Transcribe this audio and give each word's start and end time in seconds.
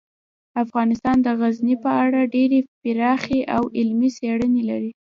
افغانستان 0.63 1.17
د 1.25 1.27
غزني 1.39 1.75
په 1.83 1.91
اړه 2.05 2.19
ډیرې 2.35 2.59
پراخې 2.81 3.39
او 3.55 3.61
علمي 3.77 4.09
څېړنې 4.17 4.61
لري. 4.69 4.91